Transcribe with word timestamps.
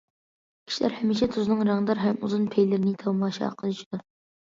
كىشىلەر 0.69 0.95
ھەمىشە 1.01 1.27
توزنىڭ 1.37 1.63
رەڭدار 1.69 2.03
ھەم 2.07 2.21
ئۇزۇن 2.27 2.51
پەيلىرىنى 2.59 2.99
تاماشا 3.07 3.55
قىلىشىدۇ. 3.65 4.07